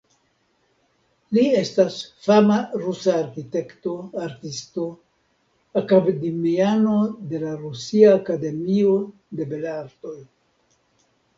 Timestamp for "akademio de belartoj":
8.15-10.17